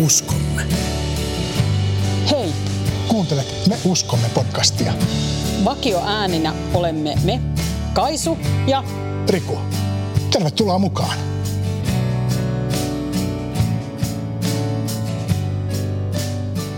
uskomme. 0.00 0.66
Hei, 2.30 2.52
Kuuntelet 3.08 3.46
Me 3.68 3.78
uskomme 3.84 4.30
podcastia. 4.34 4.92
vakio 5.64 6.02
ääninä 6.06 6.54
olemme 6.74 7.14
me, 7.24 7.40
Kaisu 7.92 8.38
ja 8.66 8.84
Riku, 9.28 9.58
tervetuloa 10.30 10.78
mukaan. 10.78 11.18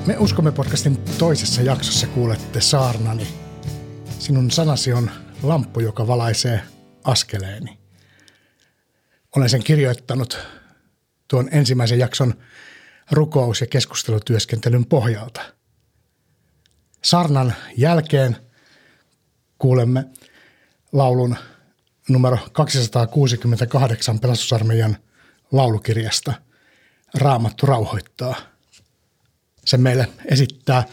Me 0.06 0.18
uskomme 0.18 0.52
podcastin 0.52 0.96
toisessa 1.18 1.62
jaksossa 1.62 2.06
kuulette 2.06 2.60
saarnani. 2.60 3.28
Sinun 4.18 4.50
sanasi 4.50 4.92
on 4.92 5.10
lamppu, 5.42 5.80
joka 5.80 6.06
valaisee 6.06 6.60
askeleeni. 7.04 7.78
Olen 9.36 9.50
sen 9.50 9.64
kirjoittanut 9.64 10.38
tuon 11.28 11.48
ensimmäisen 11.52 11.98
jakson 11.98 12.34
rukous- 13.12 13.60
ja 13.60 13.66
keskustelutyöskentelyn 13.66 14.86
pohjalta. 14.86 15.40
Sarnan 17.02 17.54
jälkeen 17.76 18.36
kuulemme 19.58 20.04
laulun 20.92 21.36
numero 22.08 22.38
268 22.52 24.20
pelastusarmeijan 24.20 24.96
laulukirjasta 25.52 26.32
Raamattu 27.14 27.66
rauhoittaa. 27.66 28.34
Sen 29.64 29.80
meille 29.80 30.08
esittää 30.24 30.84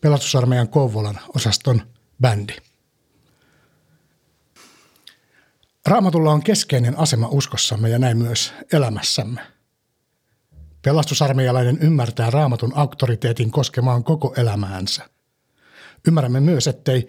pelastusarmeijan 0.00 0.68
Kouvolan 0.68 1.20
osaston 1.34 1.82
bändi. 2.20 2.56
Raamatulla 5.86 6.32
on 6.32 6.42
keskeinen 6.42 6.98
asema 6.98 7.28
uskossamme 7.28 7.88
ja 7.88 7.98
näin 7.98 8.16
myös 8.18 8.52
elämässämme. 8.72 9.59
Pelastusarmeijalainen 10.82 11.78
ymmärtää 11.80 12.30
raamatun 12.30 12.72
auktoriteetin 12.74 13.50
koskemaan 13.50 14.04
koko 14.04 14.34
elämäänsä. 14.36 15.08
Ymmärrämme 16.08 16.40
myös, 16.40 16.66
ettei 16.66 17.08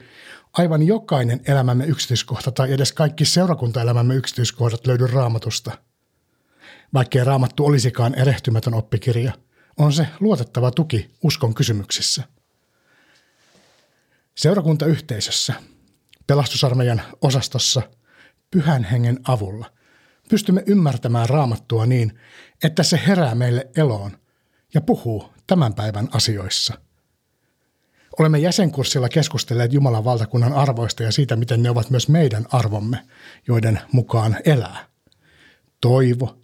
aivan 0.54 0.84
jokainen 0.84 1.42
elämämme 1.46 1.86
yksityiskohta 1.86 2.52
tai 2.52 2.74
edes 2.74 2.94
kaikki 2.94 3.26
seurakuntaelämämme 3.26 4.16
yksityiskohdat 4.16 4.88
löydy 4.88 5.08
raamatusta. 5.08 5.78
Vaikkei 6.94 7.24
raamattu 7.24 7.66
olisikaan 7.66 8.16
erehtymätön 8.16 8.74
oppikirja, 8.74 9.34
on 9.78 9.94
se 9.94 10.08
luotettava 10.20 10.72
tuki 10.72 11.16
uskon 11.24 11.54
kysymyksissä. 11.54 12.24
Seurakuntayhteisössä, 14.36 15.54
pelastusarmeijan 16.28 17.02
osastossa, 17.22 17.82
pyhän 18.52 18.84
hengen 18.84 19.20
avulla 19.28 19.72
pystymme 20.32 20.64
ymmärtämään 20.66 21.30
raamattua 21.30 21.86
niin, 21.86 22.20
että 22.64 22.84
se 22.84 23.02
herää 23.08 23.36
meille 23.36 23.68
eloon 23.78 24.12
ja 24.74 24.82
puhuu 24.82 25.34
tämän 25.48 25.74
päivän 25.74 26.08
asioissa– 26.12 26.74
Olemme 28.20 28.40
jäsenkurssilla 28.40 29.10
keskustelleet 29.10 29.74
Jumalan 29.74 30.04
valtakunnan 30.04 30.54
arvoista 30.54 31.04
ja 31.04 31.12
siitä, 31.12 31.36
miten 31.36 31.64
ne 31.64 31.70
ovat 31.70 31.90
myös 31.90 32.10
meidän 32.10 32.46
arvomme, 32.52 33.00
joiden 33.48 33.80
mukaan 33.92 34.38
elää. 34.46 34.86
Toivo, 35.82 36.42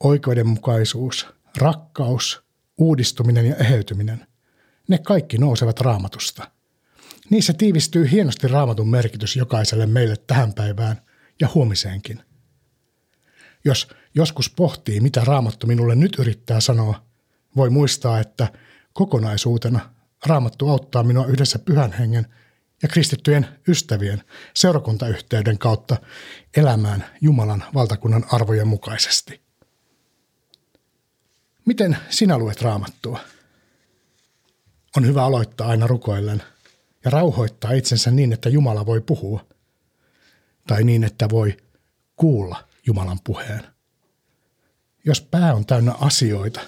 oikeudenmukaisuus, 0.00 1.26
rakkaus, 1.56 2.42
uudistuminen 2.78 3.46
ja 3.46 3.56
eheytyminen. 3.56 4.26
Ne 4.88 4.98
kaikki 4.98 5.38
nousevat 5.38 5.80
raamatusta. 5.80 6.50
Niissä 7.30 7.52
tiivistyy 7.52 8.10
hienosti 8.10 8.48
raamatun 8.48 8.88
merkitys 8.88 9.36
jokaiselle 9.36 9.86
meille 9.86 10.16
tähän 10.26 10.52
päivään 10.52 10.96
ja 11.40 11.48
huomiseenkin. 11.54 12.22
Jos 13.64 13.88
joskus 14.14 14.50
pohtii, 14.50 15.00
mitä 15.00 15.24
raamattu 15.24 15.66
minulle 15.66 15.94
nyt 15.94 16.18
yrittää 16.18 16.60
sanoa, 16.60 17.02
voi 17.56 17.70
muistaa, 17.70 18.20
että 18.20 18.52
kokonaisuutena 18.92 19.80
Raamattu 20.26 20.68
auttaa 20.68 21.02
minua 21.02 21.26
yhdessä 21.26 21.58
pyhän 21.58 21.92
hengen 21.92 22.26
ja 22.82 22.88
kristittyjen 22.88 23.48
ystävien 23.68 24.22
seurakuntayhteyden 24.54 25.58
kautta 25.58 25.96
elämään 26.56 27.06
Jumalan 27.20 27.64
valtakunnan 27.74 28.24
arvojen 28.32 28.68
mukaisesti. 28.68 29.40
Miten 31.64 31.96
sinä 32.10 32.38
luet 32.38 32.62
raamattua? 32.62 33.20
On 34.96 35.06
hyvä 35.06 35.24
aloittaa 35.24 35.68
aina 35.68 35.86
rukoillen 35.86 36.42
ja 37.04 37.10
rauhoittaa 37.10 37.72
itsensä 37.72 38.10
niin, 38.10 38.32
että 38.32 38.48
Jumala 38.48 38.86
voi 38.86 39.00
puhua. 39.00 39.46
Tai 40.66 40.84
niin, 40.84 41.04
että 41.04 41.30
voi 41.30 41.56
kuulla 42.16 42.68
Jumalan 42.86 43.18
puheen. 43.24 43.66
Jos 45.04 45.20
pää 45.20 45.54
on 45.54 45.66
täynnä 45.66 45.94
asioita, 46.00 46.60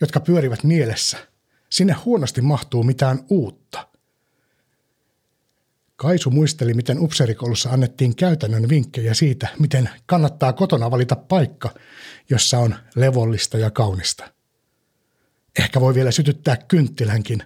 jotka 0.00 0.20
pyörivät 0.20 0.64
mielessä– 0.64 1.18
Sinne 1.74 1.92
huonosti 1.92 2.40
mahtuu 2.40 2.82
mitään 2.82 3.24
uutta. 3.28 3.88
Kaisu 5.96 6.30
muisteli, 6.30 6.74
miten 6.74 6.98
upseerikoulussa 7.00 7.70
annettiin 7.70 8.16
käytännön 8.16 8.68
vinkkejä 8.68 9.14
siitä, 9.14 9.48
miten 9.58 9.90
kannattaa 10.06 10.52
kotona 10.52 10.90
valita 10.90 11.16
paikka, 11.16 11.70
jossa 12.30 12.58
on 12.58 12.74
levollista 12.96 13.58
ja 13.58 13.70
kaunista. 13.70 14.30
Ehkä 15.58 15.80
voi 15.80 15.94
vielä 15.94 16.10
sytyttää 16.10 16.56
kynttilänkin. 16.56 17.42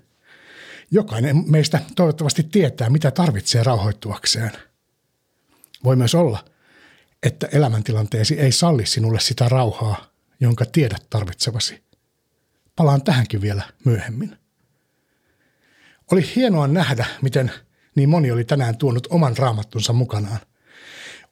Jokainen 0.90 1.44
meistä 1.46 1.80
toivottavasti 1.96 2.42
tietää, 2.42 2.90
mitä 2.90 3.10
tarvitsee 3.10 3.62
rauhoittuakseen. 3.62 4.52
Voi 5.84 5.96
myös 5.96 6.14
olla, 6.14 6.44
että 7.22 7.48
elämäntilanteesi 7.52 8.40
ei 8.40 8.52
salli 8.52 8.86
sinulle 8.86 9.20
sitä 9.20 9.48
rauhaa, 9.48 10.10
jonka 10.40 10.64
tiedät 10.64 11.06
tarvitsevasi– 11.10 11.82
Palaan 12.78 13.02
tähänkin 13.02 13.40
vielä 13.40 13.62
myöhemmin. 13.84 14.36
Oli 16.12 16.32
hienoa 16.36 16.66
nähdä, 16.66 17.06
miten 17.22 17.52
niin 17.94 18.08
moni 18.08 18.30
oli 18.30 18.44
tänään 18.44 18.76
tuonut 18.76 19.06
oman 19.10 19.36
raamattunsa 19.36 19.92
mukanaan. 19.92 20.38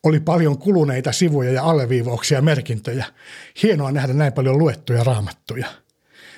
Oli 0.02 0.20
paljon 0.20 0.58
kuluneita 0.58 1.12
sivuja 1.12 1.52
ja 1.52 1.64
alleviivauksia 1.64 2.38
ja 2.38 2.42
merkintöjä. 2.42 3.06
Hienoa 3.62 3.92
nähdä 3.92 4.12
näin 4.12 4.32
paljon 4.32 4.58
luettuja 4.58 5.04
raamattuja. 5.04 5.66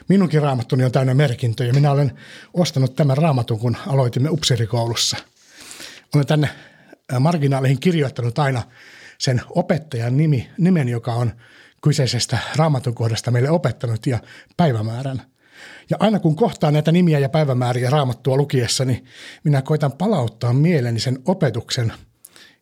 Minunkin 0.09 0.43
raamattuni 0.43 0.85
on 0.85 0.93
täynnä 0.93 1.15
merkintöjä. 1.15 1.73
Minä 1.73 1.93
olen 1.93 2.13
ostanut 2.55 2.97
tämän 2.97 3.17
raamatun, 3.17 3.59
kun 3.59 3.77
aloitimme 3.87 4.31
upserikoulussa. 4.31 5.17
Olen 6.15 6.27
tänne 6.27 6.49
marginaaleihin 7.21 7.81
kirjoittanut 7.81 8.39
aina 8.39 8.63
sen 9.21 9.41
opettajan 9.51 10.17
nimi, 10.17 10.51
nimen, 10.59 10.89
joka 10.89 11.13
on 11.13 11.33
kyseisestä 11.83 12.39
raamatun 12.57 12.95
kohdasta 12.95 13.31
meille 13.31 13.51
opettanut 13.51 14.07
ja 14.07 14.19
päivämäärän. 14.57 15.23
Ja 15.91 15.97
aina 16.01 16.19
kun 16.19 16.37
kohtaan 16.37 16.73
näitä 16.73 16.93
nimiä 16.93 17.19
ja 17.19 17.29
päivämääriä 17.29 17.91
raamattua 17.91 18.37
lukiessa, 18.37 18.85
niin 18.85 19.05
minä 19.45 19.63
koitan 19.63 19.93
palauttaa 19.93 20.53
mieleeni 20.53 21.01
sen 21.01 21.19
opetuksen, 21.25 21.93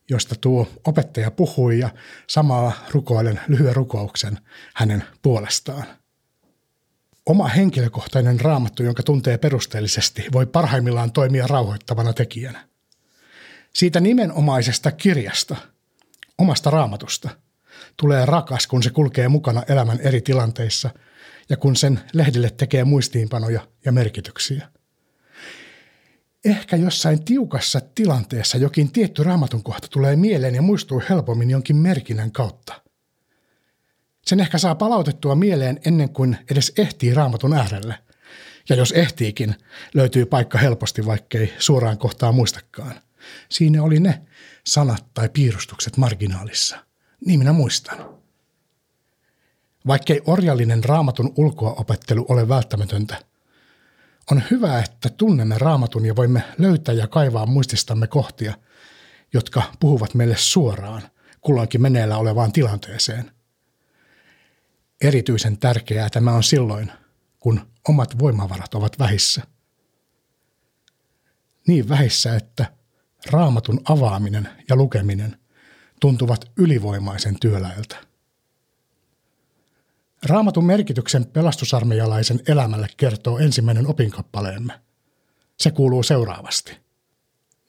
josta 0.09 0.35
tuo 0.41 0.67
opettaja 0.87 1.31
puhui 1.31 1.79
ja 1.79 1.89
samalla 2.27 2.71
rukoilen 2.91 3.39
lyhyen 3.47 3.75
rukouksen 3.75 4.37
hänen 4.75 5.03
puolestaan. 5.21 5.83
Oma 7.25 7.47
henkilökohtainen 7.47 8.39
raamattu, 8.39 8.83
jonka 8.83 9.03
tuntee 9.03 9.37
perusteellisesti, 9.37 10.25
voi 10.33 10.45
parhaimmillaan 10.45 11.11
toimia 11.11 11.47
rauhoittavana 11.47 12.13
tekijänä. 12.13 12.67
Siitä 13.73 13.99
nimenomaisesta 13.99 14.91
kirjasta, 14.91 15.55
omasta 16.37 16.69
raamatusta– 16.69 17.29
tulee 17.97 18.25
rakas, 18.25 18.67
kun 18.67 18.83
se 18.83 18.89
kulkee 18.89 19.27
mukana 19.27 19.63
elämän 19.69 19.99
eri 19.99 20.21
tilanteissa 20.21 20.89
ja 21.49 21.57
kun 21.57 21.75
sen 21.75 21.99
lehdille 22.13 22.49
tekee 22.49 22.83
muistiinpanoja 22.83 23.61
ja 23.85 23.91
merkityksiä. 23.91 24.69
Ehkä 26.45 26.75
jossain 26.75 27.25
tiukassa 27.25 27.81
tilanteessa 27.95 28.57
jokin 28.57 28.91
tietty 28.91 29.23
raamatun 29.23 29.63
kohta 29.63 29.87
tulee 29.87 30.15
mieleen 30.15 30.55
ja 30.55 30.61
muistuu 30.61 31.01
helpommin 31.09 31.49
jonkin 31.49 31.75
merkinnän 31.75 32.31
kautta. 32.31 32.81
Sen 34.25 34.39
ehkä 34.39 34.57
saa 34.57 34.75
palautettua 34.75 35.35
mieleen 35.35 35.79
ennen 35.85 36.09
kuin 36.09 36.37
edes 36.51 36.73
ehtii 36.77 37.13
raamatun 37.13 37.53
äärelle. 37.53 37.95
Ja 38.69 38.75
jos 38.75 38.91
ehtiikin, 38.91 39.55
löytyy 39.93 40.25
paikka 40.25 40.57
helposti, 40.57 41.05
vaikkei 41.05 41.53
suoraan 41.59 41.97
kohtaa 41.97 42.31
muistakaan. 42.31 42.95
Siinä 43.49 43.83
oli 43.83 43.99
ne 43.99 44.21
sanat 44.67 45.05
tai 45.13 45.29
piirustukset 45.29 45.97
marginaalissa. 45.97 46.85
Niin 47.25 47.39
minä 47.39 47.53
muistan. 47.53 48.09
Vaikkei 49.87 50.21
orjallinen 50.25 50.83
raamatun 50.83 51.33
ulkoaopettelu 51.35 52.25
ole 52.29 52.49
välttämätöntä, 52.49 53.21
on 54.31 54.43
hyvä, 54.51 54.79
että 54.79 55.09
tunnemme 55.09 55.57
raamatun 55.57 56.05
ja 56.05 56.15
voimme 56.15 56.43
löytää 56.57 56.95
ja 56.95 57.07
kaivaa 57.07 57.45
muististamme 57.45 58.07
kohtia, 58.07 58.53
jotka 59.33 59.61
puhuvat 59.79 60.13
meille 60.13 60.37
suoraan 60.37 61.01
kulloinkin 61.41 61.81
meneillä 61.81 62.17
olevaan 62.17 62.51
tilanteeseen. 62.51 63.31
Erityisen 65.01 65.57
tärkeää 65.57 66.09
tämä 66.09 66.33
on 66.33 66.43
silloin, 66.43 66.91
kun 67.39 67.61
omat 67.87 68.19
voimavarat 68.19 68.73
ovat 68.73 68.99
vähissä. 68.99 69.41
Niin 71.67 71.89
vähissä, 71.89 72.35
että 72.35 72.76
raamatun 73.31 73.81
avaaminen 73.89 74.49
ja 74.69 74.75
lukeminen– 74.75 75.37
tuntuvat 75.99 76.51
ylivoimaisen 76.57 77.39
työläiltä. 77.39 77.97
Raamatun 80.23 80.65
merkityksen 80.65 81.25
pelastusarmeijalaisen 81.25 82.39
elämälle 82.47 82.87
kertoo 82.97 83.37
ensimmäinen 83.37 83.87
opinkappaleemme. 83.87 84.73
Se 85.57 85.71
kuuluu 85.71 86.03
seuraavasti. 86.03 86.77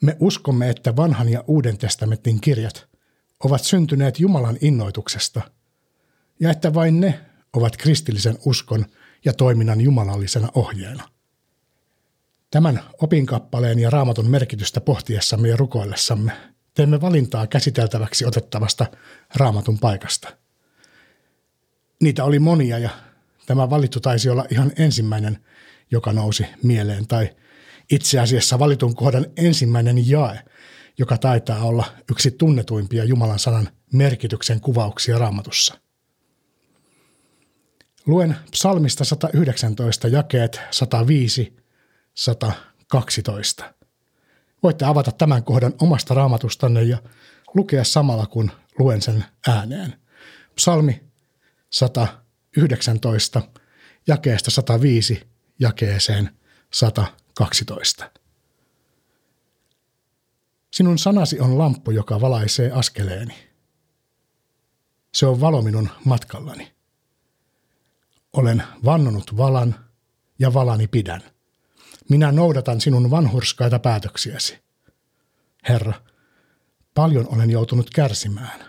Me 0.03 0.17
uskomme, 0.21 0.71
että 0.71 0.97
vanhan 0.97 1.29
ja 1.29 1.45
uuden 1.47 1.79
testamentin 1.79 2.41
kirjat 2.41 2.89
ovat 3.45 3.65
syntyneet 3.65 4.21
Jumalan 4.21 4.59
innoituksesta 4.61 5.43
ja 6.41 6.51
että 6.51 6.75
vain 6.75 7.01
ne 7.01 7.21
ovat 7.53 7.77
kristillisen 7.77 8.39
uskon 8.45 8.87
ja 9.25 9.33
toiminnan 9.33 9.81
jumalallisena 9.81 10.49
ohjeena. 10.55 11.09
Tämän 12.51 12.81
opinkappaleen 13.03 13.79
ja 13.79 13.91
raamatun 13.91 14.31
merkitystä 14.31 14.81
pohtiessamme 14.81 15.49
ja 15.49 15.57
rukoillessamme 15.57 16.33
teemme 16.75 17.01
valintaa 17.01 17.47
käsiteltäväksi 17.47 18.25
otettavasta 18.25 18.87
raamatun 19.37 19.79
paikasta. 19.79 20.29
Niitä 22.03 22.25
oli 22.25 22.39
monia 22.39 22.79
ja 22.79 22.91
tämä 23.47 23.71
valittu 23.71 24.01
taisi 24.01 24.31
olla 24.31 24.45
ihan 24.51 24.73
ensimmäinen, 24.77 25.39
joka 25.91 26.13
nousi 26.13 26.47
mieleen, 26.63 27.07
tai 27.07 27.31
itse 27.91 28.21
asiassa 28.21 28.59
valitun 28.59 28.95
kohdan 28.95 29.27
ensimmäinen 29.37 30.11
jae, 30.11 30.43
joka 30.99 31.19
taitaa 31.19 31.65
olla 31.65 31.85
yksi 32.11 32.31
tunnetuimpia 32.31 33.05
Jumalan 33.05 33.39
sanan 33.39 33.69
merkityksen 33.93 34.61
kuvauksia 34.61 35.19
raamatussa. 35.19 35.75
Luen 38.07 38.37
psalmista 38.51 39.05
119 39.05 40.09
jakeet 40.09 40.61
105 40.71 41.57
112. 42.19 43.75
Voitte 44.63 44.85
avata 44.85 45.13
tämän 45.13 45.45
kohdan 45.45 45.75
omasta 45.81 46.15
raamatustanne 46.15 46.83
ja 46.83 46.99
lukea 47.55 47.85
samalla 47.85 48.27
kun 48.27 48.51
luen 48.79 49.03
sen 49.03 49.25
ääneen. 49.49 50.01
Psalmi 50.55 51.01
119, 51.71 53.43
jakeesta 54.07 54.51
105 54.51 55.29
jakeeseen 55.59 56.37
112. 56.73 58.11
Sinun 60.73 60.99
sanasi 60.99 61.41
on 61.41 61.59
lamppu, 61.59 61.91
joka 61.91 62.21
valaisee 62.21 62.71
askeleeni. 62.71 63.35
Se 65.15 65.27
on 65.27 65.41
valo 65.41 65.63
minun 65.63 65.89
matkallani. 66.05 66.73
Olen 68.33 68.63
vannonut 68.85 69.37
valan 69.37 69.75
ja 70.39 70.55
valani 70.55 70.87
pidän– 70.87 71.23
minä 72.11 72.33
noudatan 72.33 72.81
sinun 72.81 73.11
vanhurskaita 73.11 73.79
päätöksiäsi. 73.79 74.59
Herra, 75.69 75.93
paljon 76.95 77.35
olen 77.35 77.51
joutunut 77.51 77.91
kärsimään. 77.91 78.65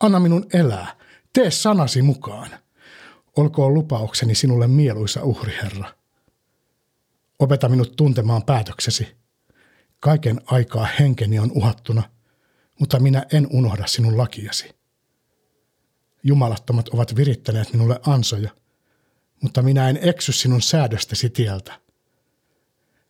Anna 0.00 0.20
minun 0.20 0.46
elää, 0.52 0.96
tee 1.32 1.50
sanasi 1.50 2.02
mukaan. 2.02 2.50
Olkoon 3.36 3.74
lupaukseni 3.74 4.34
sinulle 4.34 4.66
mieluisa 4.66 5.22
uhri, 5.22 5.54
Herra. 5.62 5.94
Opeta 7.38 7.68
minut 7.68 7.96
tuntemaan 7.96 8.42
päätöksesi. 8.42 9.16
Kaiken 10.00 10.40
aikaa 10.46 10.88
henkeni 11.00 11.38
on 11.38 11.52
uhattuna, 11.54 12.02
mutta 12.80 13.00
minä 13.00 13.26
en 13.32 13.46
unohda 13.50 13.86
sinun 13.86 14.18
lakiasi. 14.18 14.74
Jumalattomat 16.22 16.88
ovat 16.88 17.16
virittäneet 17.16 17.72
minulle 17.72 18.00
ansoja, 18.06 18.50
mutta 19.40 19.62
minä 19.62 19.88
en 19.88 19.98
eksy 20.02 20.32
sinun 20.32 20.62
säädöstesi 20.62 21.30
tieltä. 21.30 21.83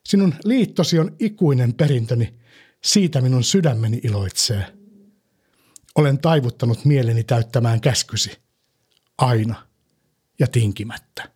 Sinun 0.09 0.35
liittosi 0.45 0.99
on 0.99 1.17
ikuinen 1.19 1.75
perintöni, 1.75 2.35
siitä 2.85 3.21
minun 3.21 3.45
sydämeni 3.45 4.01
iloitsee. 4.03 4.67
Olen 5.95 6.19
taivuttanut 6.19 6.85
mieleni 6.85 7.25
täyttämään 7.25 7.81
käskysi, 7.81 8.39
aina 9.19 9.67
ja 10.39 10.47
tinkimättä. 10.47 11.31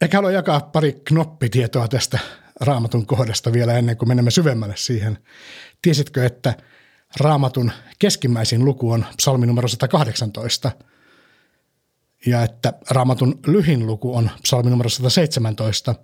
Ehkä 0.00 0.16
haluan 0.16 0.34
jakaa 0.34 0.60
pari 0.60 0.92
knoppitietoa 1.04 1.88
tästä 1.88 2.18
raamatun 2.60 3.06
kohdasta 3.06 3.52
vielä 3.52 3.78
ennen 3.78 3.96
kuin 3.96 4.08
menemme 4.08 4.30
syvemmälle 4.30 4.76
siihen. 4.76 5.18
Tiesitkö, 5.82 6.26
että 6.26 6.56
raamatun 7.20 7.72
keskimmäisin 7.98 8.64
luku 8.64 8.90
on 8.90 9.06
psalmi 9.16 9.46
numero 9.46 9.68
118– 9.68 10.72
ja 12.26 12.42
että 12.42 12.72
raamatun 12.90 13.40
lyhin 13.46 13.86
luku 13.86 14.16
on 14.16 14.30
psalmi 14.42 14.70
numero 14.70 14.90
117 14.90 15.94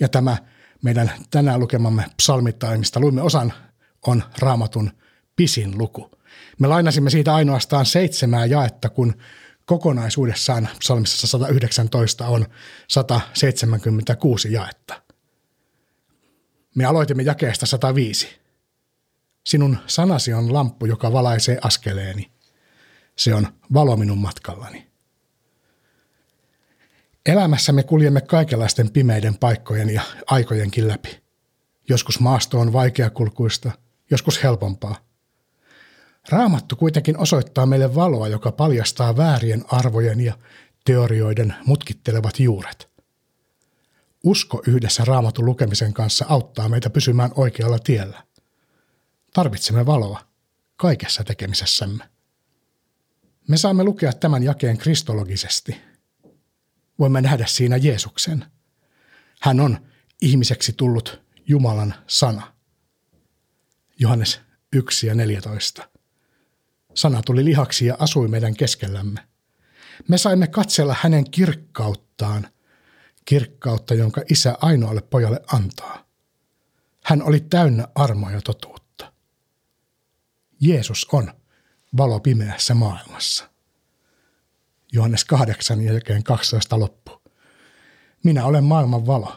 ja 0.00 0.08
tämä 0.08 0.36
meidän 0.82 1.10
tänään 1.30 1.60
lukemamme 1.60 2.04
psalmittaimista 2.16 3.00
luimme 3.00 3.22
osan 3.22 3.52
on 4.06 4.22
raamatun 4.38 4.90
pisin 5.36 5.78
luku. 5.78 6.10
Me 6.58 6.68
lainasimme 6.68 7.10
siitä 7.10 7.34
ainoastaan 7.34 7.86
seitsemää 7.86 8.46
jaetta, 8.46 8.88
kun 8.88 9.14
kokonaisuudessaan 9.66 10.68
psalmissa 10.78 11.26
119 11.26 12.26
on 12.26 12.46
176 12.88 14.52
jaetta. 14.52 15.02
Me 16.74 16.84
aloitimme 16.84 17.22
jakeesta 17.22 17.66
105. 17.66 18.28
Sinun 19.46 19.78
sanasi 19.86 20.32
on 20.32 20.52
lamppu, 20.52 20.86
joka 20.86 21.12
valaisee 21.12 21.58
askeleeni. 21.62 22.30
Se 23.16 23.34
on 23.34 23.46
valo 23.74 23.96
minun 23.96 24.18
matkallani. 24.18 24.91
Elämässä 27.26 27.72
me 27.72 27.82
kuljemme 27.82 28.20
kaikenlaisten 28.20 28.90
pimeiden 28.90 29.38
paikkojen 29.38 29.90
ja 29.90 30.02
aikojenkin 30.26 30.88
läpi. 30.88 31.22
Joskus 31.88 32.20
maasto 32.20 32.60
on 32.60 32.72
vaikeakulkuista, 32.72 33.70
joskus 34.10 34.42
helpompaa. 34.42 34.96
Raamattu 36.28 36.76
kuitenkin 36.76 37.18
osoittaa 37.18 37.66
meille 37.66 37.94
valoa, 37.94 38.28
joka 38.28 38.52
paljastaa 38.52 39.16
väärien 39.16 39.64
arvojen 39.68 40.20
ja 40.20 40.38
teorioiden 40.84 41.54
mutkittelevat 41.66 42.40
juuret. 42.40 42.88
Usko 44.24 44.62
yhdessä 44.66 45.04
raamatun 45.04 45.46
lukemisen 45.46 45.92
kanssa 45.92 46.24
auttaa 46.28 46.68
meitä 46.68 46.90
pysymään 46.90 47.30
oikealla 47.34 47.78
tiellä. 47.78 48.22
Tarvitsemme 49.32 49.86
valoa 49.86 50.20
kaikessa 50.76 51.24
tekemisessämme. 51.24 52.04
Me 53.48 53.56
saamme 53.56 53.84
lukea 53.84 54.12
tämän 54.12 54.42
jakeen 54.42 54.78
kristologisesti– 54.78 55.76
voimme 57.02 57.20
nähdä 57.20 57.46
siinä 57.46 57.76
Jeesuksen. 57.76 58.44
Hän 59.40 59.60
on 59.60 59.78
ihmiseksi 60.20 60.72
tullut 60.72 61.22
Jumalan 61.46 61.94
sana. 62.06 62.52
Johannes 63.98 64.40
1 64.72 65.06
ja 65.06 65.14
14. 65.14 65.88
Sana 66.94 67.22
tuli 67.22 67.44
lihaksi 67.44 67.86
ja 67.86 67.96
asui 67.98 68.28
meidän 68.28 68.54
keskellämme. 68.54 69.20
Me 70.08 70.18
saimme 70.18 70.46
katsella 70.46 70.96
hänen 71.00 71.30
kirkkauttaan, 71.30 72.48
kirkkautta, 73.24 73.94
jonka 73.94 74.22
isä 74.30 74.54
ainoalle 74.60 75.00
pojalle 75.00 75.40
antaa. 75.52 76.06
Hän 77.04 77.22
oli 77.22 77.40
täynnä 77.40 77.88
armoa 77.94 78.30
ja 78.30 78.40
totuutta. 78.40 79.12
Jeesus 80.60 81.06
on 81.12 81.32
valo 81.96 82.20
pimeässä 82.20 82.74
maailmassa. 82.74 83.51
Johannes 84.92 85.24
8 85.24 85.80
ja 85.80 85.92
jälkeen 85.92 86.22
12 86.22 86.78
loppu. 86.78 87.22
Minä 88.24 88.44
olen 88.44 88.64
maailman 88.64 89.06
valo. 89.06 89.36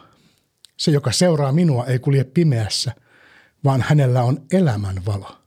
Se, 0.78 0.92
joka 0.92 1.12
seuraa 1.12 1.52
minua, 1.52 1.86
ei 1.86 2.00
kulje 2.00 2.24
pimeässä, 2.24 2.92
vaan 3.64 3.82
hänellä 3.82 4.24
on 4.24 4.46
elämän 4.52 5.06
valo. 5.06 5.38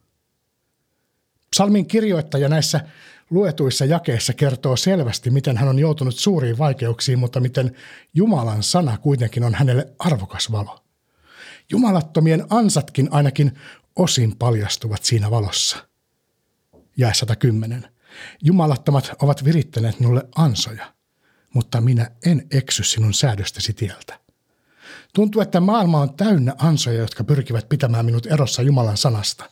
Psalmin 1.50 1.86
kirjoittaja 1.86 2.48
näissä 2.48 2.80
luetuissa 3.30 3.84
jakeissa 3.84 4.32
kertoo 4.32 4.76
selvästi, 4.76 5.30
miten 5.30 5.56
hän 5.56 5.68
on 5.68 5.78
joutunut 5.78 6.16
suuriin 6.16 6.58
vaikeuksiin, 6.58 7.18
mutta 7.18 7.40
miten 7.40 7.76
Jumalan 8.14 8.62
sana 8.62 8.98
kuitenkin 8.98 9.44
on 9.44 9.54
hänelle 9.54 9.88
arvokas 9.98 10.52
valo. 10.52 10.84
Jumalattomien 11.70 12.44
ansatkin 12.50 13.08
ainakin 13.10 13.58
osin 13.96 14.36
paljastuvat 14.38 15.04
siinä 15.04 15.30
valossa. 15.30 15.76
Jae 16.96 17.14
110. 17.14 17.97
Jumalattomat 18.42 19.10
ovat 19.22 19.44
virittäneet 19.44 20.00
minulle 20.00 20.28
ansoja, 20.37 20.94
mutta 21.54 21.80
minä 21.80 22.10
en 22.26 22.46
eksy 22.50 22.84
sinun 22.84 23.14
säädöstäsi 23.14 23.72
tieltä. 23.72 24.20
Tuntuu, 25.14 25.42
että 25.42 25.60
maailma 25.60 26.00
on 26.00 26.14
täynnä 26.14 26.54
ansoja, 26.58 26.98
jotka 26.98 27.25
pyrkivät 27.25 27.68
pitämään 27.68 28.04
minut 28.04 28.26
erossa 28.26 28.62
Jumalan 28.62 28.96
sanasta. 28.96 29.50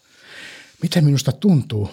Miten 0.82 1.04
minusta 1.04 1.32
tuntuu, 1.32 1.90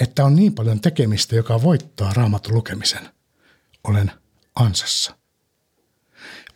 että 0.00 0.24
on 0.24 0.36
niin 0.36 0.54
paljon 0.54 0.80
tekemistä, 0.80 1.36
joka 1.36 1.62
voittaa 1.62 2.12
raamatun 2.12 2.54
lukemisen? 2.54 3.08
Olen 3.84 4.12
ansassa. 4.54 5.16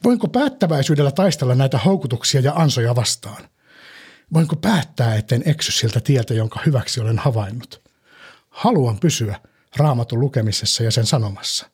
Voinko 0.04 0.28
päättäväisyydellä 0.28 1.12
taistella 1.12 1.54
näitä 1.54 1.78
houkutuksia 1.78 2.40
ja 2.40 2.52
ansoja 2.52 2.96
vastaan? 2.96 3.48
Voinko 4.34 4.56
päättää, 4.56 5.16
etten 5.16 5.42
eksy 5.46 5.72
siltä 5.72 6.00
tieltä, 6.00 6.34
jonka 6.34 6.60
hyväksi 6.66 7.00
olen 7.00 7.18
havainnut? 7.18 7.87
Haluan 8.58 8.98
pysyä 9.00 9.40
raamatun 9.76 10.20
lukemisessa 10.20 10.82
ja 10.82 10.90
sen 10.90 11.06
sanomassa. 11.06 11.70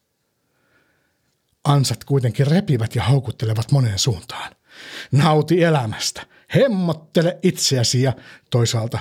Ansat 1.63 2.03
kuitenkin 2.03 2.47
repivät 2.47 2.95
ja 2.95 3.03
haukuttelevat 3.03 3.71
moneen 3.71 3.99
suuntaan. 3.99 4.51
Nauti 5.11 5.63
elämästä, 5.63 6.21
hemmottele 6.55 7.39
itseäsi 7.43 8.01
ja 8.01 8.13
toisaalta 8.49 8.99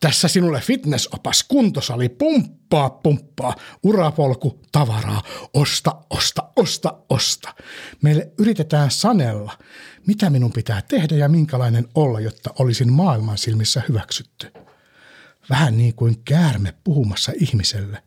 Tässä 0.00 0.28
sinulle 0.28 0.60
fitnessopas, 0.60 1.44
kuntosali, 1.48 2.08
pumppaa, 2.08 2.90
pumppaa, 2.90 3.54
urapolku, 3.82 4.60
tavaraa, 4.72 5.22
osta, 5.54 5.96
osta, 6.10 6.42
osta, 6.56 6.98
osta. 7.08 7.54
Meille 8.02 8.32
yritetään 8.38 8.90
sanella, 8.90 9.58
mitä 10.06 10.30
minun 10.30 10.52
pitää 10.52 10.82
tehdä 10.82 11.16
ja 11.16 11.28
minkälainen 11.28 11.88
olla, 11.94 12.20
jotta 12.20 12.50
olisin 12.58 12.92
maailman 12.92 13.38
silmissä 13.38 13.82
hyväksytty. 13.88 14.52
Vähän 15.50 15.78
niin 15.78 15.94
kuin 15.94 16.22
käärme 16.24 16.74
puhumassa 16.84 17.32
ihmiselle 17.40 18.02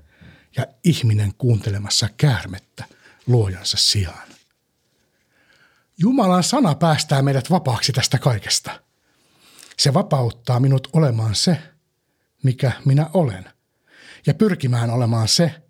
ja 0.57 0.65
ihminen 0.83 1.33
kuuntelemassa 1.37 2.09
käärmettä 2.17 2.85
luojansa 3.27 3.77
sijaan. 3.77 4.27
Jumalan 5.97 6.43
sana 6.43 6.75
päästää 6.75 7.21
meidät 7.21 7.49
vapaaksi 7.49 7.91
tästä 7.91 8.17
kaikesta. 8.19 8.81
Se 9.77 9.93
vapauttaa 9.93 10.59
minut 10.59 10.87
olemaan 10.93 11.35
se, 11.35 11.57
mikä 12.43 12.71
minä 12.85 13.09
olen, 13.13 13.45
ja 14.25 14.33
pyrkimään 14.33 14.89
olemaan 14.89 15.27
se, 15.27 15.61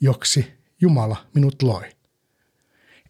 joksi 0.00 0.52
Jumala 0.80 1.26
minut 1.34 1.62
loi. 1.62 1.90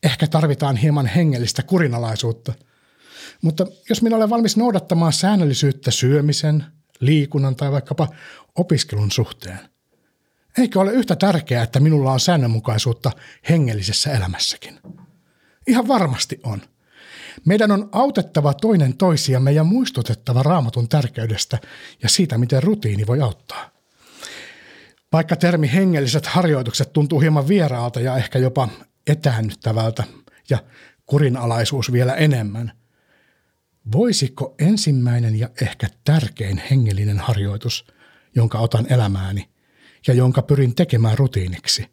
Ehkä 0.03 0.27
tarvitaan 0.27 0.77
hieman 0.77 1.07
hengellistä 1.07 1.63
kurinalaisuutta, 1.63 2.55
mutta 3.43 3.67
jos 3.89 4.03
minä 4.03 4.17
olen 4.17 4.31
valmis 4.31 4.57
noudattamaan 4.57 5.13
säännöllisyyttä 5.13 5.91
syömisen, 5.91 6.65
liikunnan 7.03 7.57
tai 7.57 7.73
vaikkapa 7.73 8.09
opiskelun 8.59 9.11
suhteen, 9.11 9.59
eikö 10.59 10.81
ole 10.81 10.93
yhtä 10.93 11.17
tärkeää, 11.17 11.63
että 11.63 11.81
minulla 11.81 12.13
on 12.13 12.21
säännönmukaisuutta 12.21 13.11
hengellisessä 13.49 14.13
elämässäkin? 14.13 14.81
Ihan 15.67 15.89
varmasti 15.89 16.41
on. 16.43 16.63
Meidän 17.45 17.71
on 17.71 17.89
autettava 17.93 18.55
toinen 18.55 18.97
toisiamme 18.97 19.53
ja 19.53 19.65
muistutettava 19.65 20.43
raamatun 20.43 20.89
tärkeydestä 20.89 21.59
ja 22.03 22.09
siitä, 22.09 22.39
miten 22.39 22.63
rutiini 22.63 23.07
voi 23.07 23.21
auttaa. 23.21 23.71
Vaikka 25.13 25.37
termi 25.37 25.73
hengelliset 25.73 26.27
harjoitukset 26.27 26.93
tuntuu 26.93 27.21
hieman 27.21 27.49
vieraalta 27.49 28.01
ja 28.01 28.17
ehkä 28.17 28.39
jopa 28.39 28.69
etäännyttävältä 29.07 30.05
ja 30.51 30.59
kurinalaisuus 31.07 31.93
vielä 31.93 32.15
enemmän, 32.15 32.73
voisiko 33.93 34.55
ensimmäinen 34.59 35.39
ja 35.39 35.49
ehkä 35.63 35.89
tärkein 36.05 36.63
hengellinen 36.71 37.19
harjoitus, 37.19 37.87
jonka 38.35 38.59
otan 38.59 38.93
elämääni 38.93 39.49
ja 40.07 40.15
jonka 40.15 40.43
pyrin 40.43 40.75
tekemään 40.75 41.19
rutiiniksi, 41.19 41.87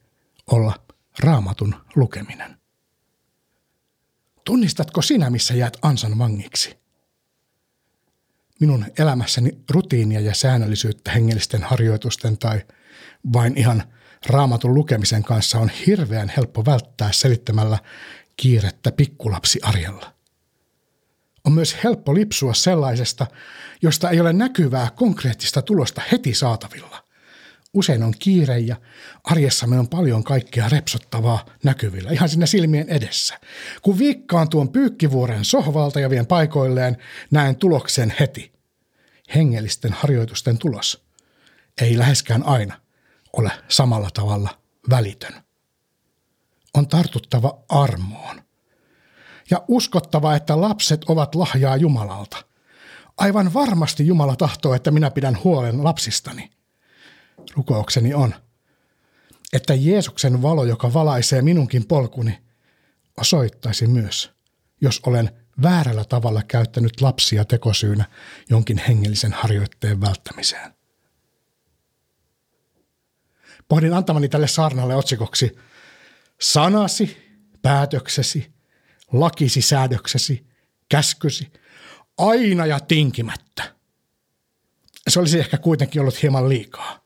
olla 0.51 0.73
raamatun 1.19 1.75
lukeminen? 1.95 2.59
Tunnistatko 4.45 5.01
sinä, 5.01 5.29
missä 5.29 5.53
jäät 5.53 5.77
ansan 5.81 6.17
vangiksi? 6.17 6.79
Minun 8.59 8.85
elämässäni 8.99 9.57
rutiinia 9.69 10.19
ja 10.19 10.35
säännöllisyyttä 10.35 11.11
hengellisten 11.11 11.63
harjoitusten 11.63 12.37
tai 12.37 12.61
vain 13.33 13.57
ihan 13.57 13.83
raamatun 14.25 14.73
lukemisen 14.73 15.23
kanssa 15.23 15.59
on 15.59 15.69
hirveän 15.87 16.33
helppo 16.37 16.65
välttää 16.65 17.11
selittämällä 17.11 17.77
kiirettä 18.37 18.91
pikkulapsi 18.91 19.59
arjella. 19.63 20.18
On 21.45 21.53
myös 21.53 21.77
helppo 21.83 22.13
lipsua 22.13 22.53
sellaisesta, 22.53 23.27
josta 23.81 24.09
ei 24.09 24.19
ole 24.19 24.33
näkyvää 24.33 24.91
konkreettista 24.95 25.61
tulosta 25.61 26.01
heti 26.11 26.33
saatavilla. 26.33 27.03
Usein 27.73 28.03
on 28.03 28.13
kiire 28.19 28.59
ja 28.59 28.75
arjessamme 29.23 29.79
on 29.79 29.87
paljon 29.87 30.23
kaikkea 30.23 30.69
repsottavaa 30.69 31.45
näkyvillä, 31.63 32.11
ihan 32.11 32.29
sinne 32.29 32.47
silmien 32.47 32.89
edessä. 32.89 33.39
Kun 33.81 33.97
viikkaan 33.97 34.49
tuon 34.49 34.69
pyykkivuoren 34.69 35.45
sohvalta 35.45 35.99
ja 35.99 36.09
vien 36.09 36.27
paikoilleen, 36.27 36.97
näen 37.31 37.55
tuloksen 37.55 38.13
heti. 38.19 38.51
Hengellisten 39.35 39.93
harjoitusten 39.93 40.57
tulos 40.57 41.05
ei 41.81 41.97
läheskään 41.97 42.43
aina 42.43 42.81
ole 43.33 43.51
samalla 43.67 44.09
tavalla 44.13 44.49
välitön. 44.89 45.33
On 46.73 46.87
tartuttava 46.87 47.63
armoon 47.69 48.41
ja 49.51 49.63
uskottava, 49.67 50.35
että 50.35 50.61
lapset 50.61 51.03
ovat 51.03 51.35
lahjaa 51.35 51.77
Jumalalta. 51.77 52.37
Aivan 53.17 53.53
varmasti 53.53 54.07
Jumala 54.07 54.35
tahtoo, 54.35 54.73
että 54.73 54.91
minä 54.91 55.11
pidän 55.11 55.37
huolen 55.43 55.83
lapsistani– 55.83 56.49
rukoukseni 57.55 58.13
on, 58.13 58.35
että 59.53 59.73
Jeesuksen 59.73 60.41
valo, 60.41 60.63
joka 60.63 60.93
valaisee 60.93 61.41
minunkin 61.41 61.87
polkuni, 61.87 62.39
osoittaisi 63.17 63.87
myös, 63.87 64.31
jos 64.81 65.01
olen 65.05 65.31
väärällä 65.61 66.05
tavalla 66.05 66.43
käyttänyt 66.43 67.01
lapsia 67.01 67.45
tekosyynä 67.45 68.05
jonkin 68.49 68.77
hengellisen 68.87 69.33
harjoitteen 69.33 70.01
välttämiseen. 70.01 70.73
Pohdin 73.67 73.93
antamani 73.93 74.29
tälle 74.29 74.47
saarnalle 74.47 74.95
otsikoksi 74.95 75.55
Sanasi, 76.41 77.17
päätöksesi, 77.61 78.51
lakisi, 79.13 79.61
säädöksesi, 79.61 80.45
käskysi, 80.89 81.51
aina 82.17 82.65
ja 82.65 82.79
tinkimättä. 82.79 83.75
Se 85.07 85.19
olisi 85.19 85.39
ehkä 85.39 85.57
kuitenkin 85.57 86.01
ollut 86.01 86.21
hieman 86.21 86.49
liikaa. 86.49 86.99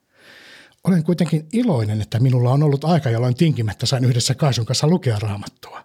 Olen 0.83 1.03
kuitenkin 1.03 1.47
iloinen, 1.53 2.01
että 2.01 2.19
minulla 2.19 2.51
on 2.51 2.63
ollut 2.63 2.85
aika, 2.85 3.09
jolloin 3.09 3.35
tinkimättä 3.35 3.85
sain 3.85 4.05
yhdessä 4.05 4.35
Kaisun 4.35 4.65
kanssa 4.65 4.87
lukea 4.87 5.19
raamattua. 5.19 5.83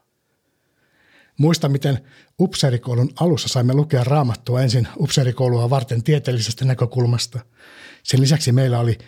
Muista, 1.39 1.69
miten 1.69 2.05
upseerikoulun 2.41 3.11
alussa 3.21 3.49
saimme 3.49 3.75
lukea 3.75 4.05
raamattua 4.05 4.63
ensin 4.63 4.89
upseerikoulua 4.97 5.71
varten 5.71 6.03
tieteellisestä 6.03 6.65
näkökulmasta. 6.65 7.41
Sen 8.03 8.21
lisäksi 8.21 8.53
meillä 8.53 8.79
oli 8.79 8.99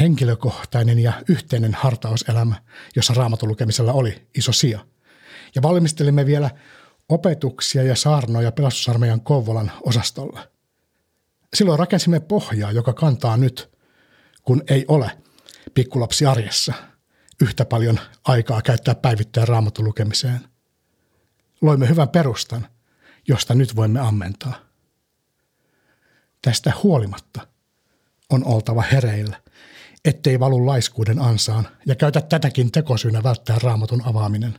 henkilökohtainen 0.00 0.98
ja 0.98 1.12
yhteinen 1.28 1.74
hartauselämä, 1.74 2.54
jossa 2.96 3.14
raamatun 3.14 3.48
lukemisella 3.48 3.92
oli 3.92 4.26
iso 4.34 4.52
sija. 4.52 4.86
Ja 5.54 5.62
valmistelimme 5.62 6.26
vielä 6.26 6.50
opetuksia 7.08 7.82
ja 7.82 7.96
saarnoja 7.96 8.52
pelastusarmeijan 8.52 9.20
Kouvolan 9.20 9.72
osastolla. 9.82 10.40
Silloin 11.54 11.78
rakensimme 11.78 12.20
pohjaa, 12.20 12.72
joka 12.72 12.92
kantaa 12.92 13.36
nyt, 13.36 13.70
kun 14.42 14.62
ei 14.68 14.84
ole– 14.88 15.10
pikkulapsi 15.74 16.26
arjessa 16.26 16.74
yhtä 17.42 17.64
paljon 17.64 18.00
aikaa 18.24 18.62
käyttää 18.62 18.94
päivittäin 18.94 19.48
raamatun 19.48 19.84
lukemiseen. 19.84 20.40
Loimme 21.60 21.88
hyvän 21.88 22.08
perustan, 22.08 22.66
josta 23.28 23.54
nyt 23.54 23.76
voimme 23.76 24.00
ammentaa. 24.00 24.54
Tästä 26.42 26.72
huolimatta 26.82 27.46
on 28.30 28.44
oltava 28.44 28.82
hereillä, 28.82 29.40
ettei 30.04 30.40
valu 30.40 30.66
laiskuuden 30.66 31.18
ansaan 31.18 31.68
ja 31.86 31.94
käytä 31.94 32.20
tätäkin 32.20 32.72
tekosyynä 32.72 33.22
välttää 33.22 33.58
raamatun 33.62 34.02
avaaminen. 34.04 34.58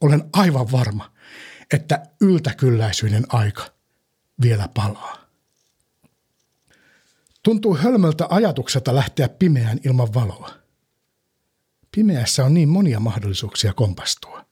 Olen 0.00 0.24
aivan 0.32 0.72
varma, 0.72 1.12
että 1.72 2.06
yltäkylläisyyden 2.20 3.24
aika 3.28 3.66
vielä 4.42 4.68
palaa. 4.74 5.26
Tuntuu 7.42 7.76
hölmöltä 7.76 8.26
ajatukselta 8.30 8.94
lähteä 8.94 9.28
pimeään 9.28 9.80
ilman 9.84 10.14
valoa. 10.14 10.50
Pimeässä 11.96 12.44
on 12.44 12.54
niin 12.54 12.68
monia 12.68 13.00
mahdollisuuksia 13.00 13.72
kompastua. 13.72 14.46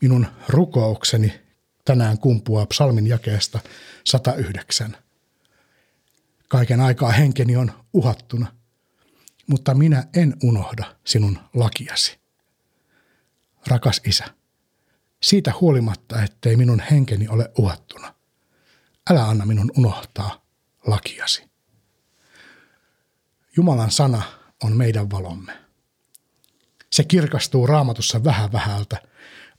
Minun 0.00 0.26
rukoukseni 0.48 1.40
tänään 1.84 2.18
kumpuaa 2.18 2.66
psalmin 2.66 3.06
jakeesta 3.06 3.60
109. 4.04 4.96
Kaiken 6.48 6.80
aikaa 6.80 7.12
henkeni 7.12 7.56
on 7.56 7.72
uhattuna, 7.92 8.46
mutta 9.46 9.74
minä 9.74 10.06
en 10.16 10.36
unohda 10.42 10.96
sinun 11.04 11.38
lakiasi. 11.54 12.23
Rakas 13.66 14.00
isä, 14.06 14.24
siitä 15.22 15.52
huolimatta, 15.60 16.22
ettei 16.22 16.56
minun 16.56 16.82
henkeni 16.90 17.28
ole 17.28 17.50
uhattuna, 17.58 18.14
älä 19.10 19.28
anna 19.28 19.46
minun 19.46 19.70
unohtaa 19.78 20.46
lakiasi. 20.86 21.50
Jumalan 23.56 23.90
sana 23.90 24.22
on 24.62 24.76
meidän 24.76 25.10
valomme. 25.10 25.58
Se 26.92 27.04
kirkastuu 27.04 27.66
raamatussa 27.66 28.24
vähän 28.24 28.52
vähältä, 28.52 29.02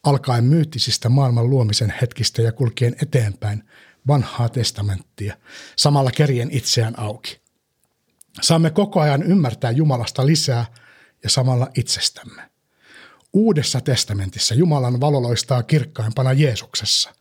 alkaen 0.03 0.43
myyttisistä 0.43 1.09
maailman 1.09 1.49
luomisen 1.49 1.93
hetkistä 2.01 2.41
ja 2.41 2.51
kulkien 2.51 2.95
eteenpäin 3.01 3.63
vanhaa 4.07 4.49
testamenttia, 4.49 5.37
samalla 5.75 6.11
kerien 6.11 6.51
itseään 6.51 6.99
auki. 6.99 7.41
Saamme 8.41 8.69
koko 8.69 8.99
ajan 8.99 9.23
ymmärtää 9.23 9.71
Jumalasta 9.71 10.25
lisää 10.25 10.65
ja 11.23 11.29
samalla 11.29 11.67
itsestämme. 11.75 12.54
Uudessa 13.35 13.81
testamentissa 13.81 14.55
Jumalan 14.55 15.01
valo 15.01 15.21
loistaa 15.21 15.63
kirkkaimpana 15.63 16.33
Jeesuksessa. 16.33 17.15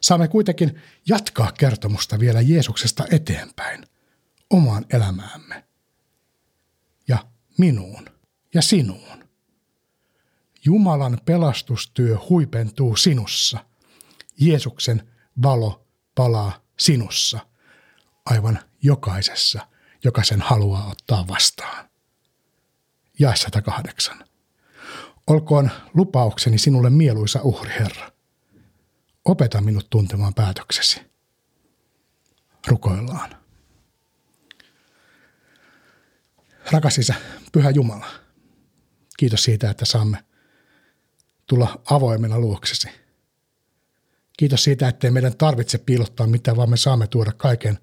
Saamme 0.00 0.28
kuitenkin 0.28 0.82
jatkaa 1.08 1.52
kertomusta 1.52 2.18
vielä 2.18 2.40
Jeesuksesta 2.40 3.04
eteenpäin, 3.10 3.86
omaan 4.50 4.86
elämäämme 4.92 5.64
minuun 7.58 8.08
ja 8.54 8.62
sinuun. 8.62 9.24
Jumalan 10.64 11.18
pelastustyö 11.24 12.18
huipentuu 12.28 12.96
sinussa. 12.96 13.64
Jeesuksen 14.40 15.10
valo 15.42 15.86
palaa 16.14 16.62
sinussa. 16.78 17.46
aivan 18.26 18.60
jokaisessa, 18.82 19.68
joka 20.04 20.24
sen 20.24 20.40
haluaa 20.40 20.90
ottaa 20.90 21.28
vastaan. 21.28 21.90
Jae 23.18 23.36
108. 23.36 24.31
Olkoon 25.26 25.70
lupaukseni 25.94 26.58
sinulle 26.58 26.90
mieluisa 26.90 27.40
uhri, 27.42 27.70
Herra. 27.70 28.12
Opeta 29.24 29.60
minut 29.60 29.90
tuntemaan 29.90 30.34
päätöksesi. 30.34 31.00
Rukoillaan. 32.68 33.30
Rakas 36.70 36.98
Isä, 36.98 37.14
Pyhä 37.52 37.70
Jumala, 37.70 38.06
kiitos 39.16 39.44
siitä, 39.44 39.70
että 39.70 39.84
saamme 39.84 40.24
tulla 41.46 41.82
avoimena 41.90 42.38
luoksesi. 42.38 42.88
Kiitos 44.36 44.64
siitä, 44.64 44.88
ettei 44.88 45.10
meidän 45.10 45.36
tarvitse 45.36 45.78
piilottaa 45.78 46.26
mitään, 46.26 46.56
vaan 46.56 46.70
me 46.70 46.76
saamme 46.76 47.06
tuoda 47.06 47.32
kaiken 47.32 47.78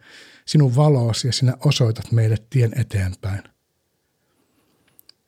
sinun 0.45 0.75
valoosi 0.75 1.27
ja 1.27 1.33
sinä 1.33 1.57
osoitat 1.65 2.11
meille 2.11 2.37
tien 2.49 2.79
eteenpäin. 2.79 3.43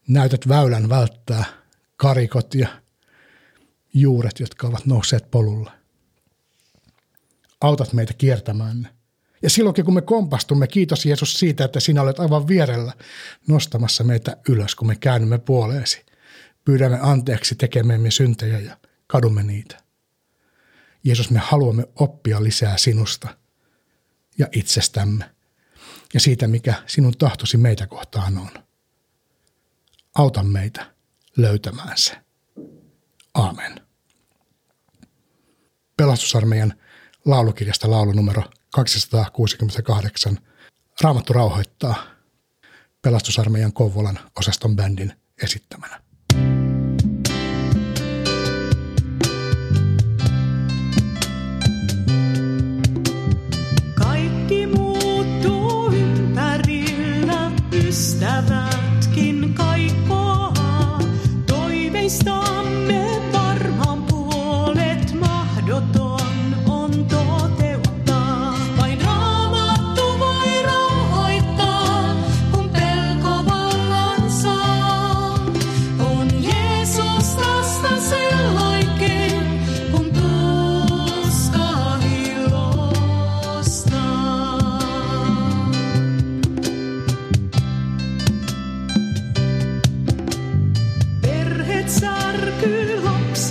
Näytät 0.07 0.47
väylän 0.47 0.89
välttää 0.89 1.60
karikot 2.01 2.55
ja 2.55 2.67
juuret, 3.93 4.39
jotka 4.39 4.67
ovat 4.67 4.85
nousseet 4.85 5.31
polulle. 5.31 5.71
Autat 7.61 7.93
meitä 7.93 8.13
kiertämään 8.13 8.81
ne. 8.81 8.89
Ja 9.41 9.49
silloinkin 9.49 9.85
kun 9.85 9.93
me 9.93 10.01
kompastumme, 10.01 10.67
kiitos 10.67 11.05
Jeesus 11.05 11.39
siitä, 11.39 11.65
että 11.65 11.79
sinä 11.79 12.01
olet 12.01 12.19
aivan 12.19 12.47
vierellä 12.47 12.93
nostamassa 13.47 14.03
meitä 14.03 14.37
ylös, 14.49 14.75
kun 14.75 14.87
me 14.87 14.95
käännymme 14.95 15.37
puoleesi. 15.37 16.05
Pyydämme 16.65 16.99
anteeksi 17.01 17.55
tekemämme 17.55 18.11
syntejä 18.11 18.59
ja 18.59 18.77
kadumme 19.07 19.43
niitä. 19.43 19.77
Jeesus, 21.03 21.29
me 21.29 21.39
haluamme 21.39 21.85
oppia 21.95 22.43
lisää 22.43 22.77
sinusta 22.77 23.27
ja 24.37 24.47
itsestämme 24.51 25.31
ja 26.13 26.19
siitä, 26.19 26.47
mikä 26.47 26.73
sinun 26.87 27.17
tahtosi 27.17 27.57
meitä 27.57 27.87
kohtaan 27.87 28.37
on. 28.37 28.49
Auta 30.15 30.43
meitä 30.43 31.00
löytämään 31.37 31.97
se. 31.97 32.17
Aamen. 33.33 33.81
Pelastusarmeijan 35.97 36.73
laulukirjasta 37.25 37.91
laulu 37.91 38.11
numero 38.11 38.43
268. 38.69 40.37
Raamattu 41.01 41.33
rauhoittaa 41.33 41.95
pelastusarmeijan 43.01 43.73
Kouvolan 43.73 44.19
osaston 44.39 44.75
bändin 44.75 45.13
esittämänä. 45.43 46.10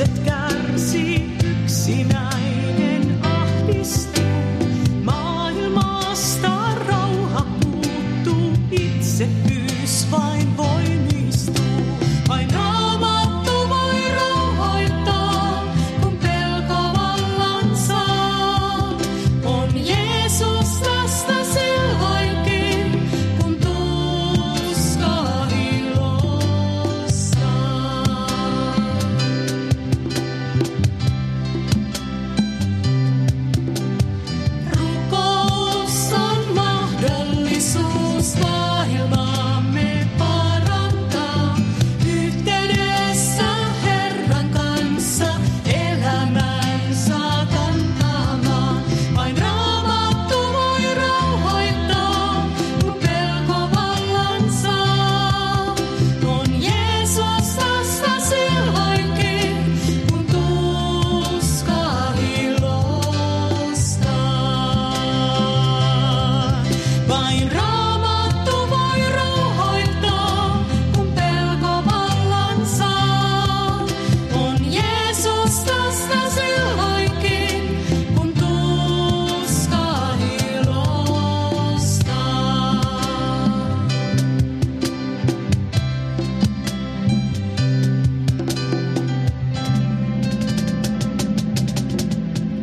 Lapset 0.01 0.25
kärsii, 0.25 0.50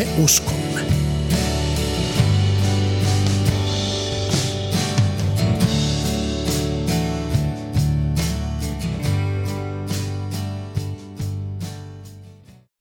Zeme 0.00 0.16
úzko. 0.16 0.59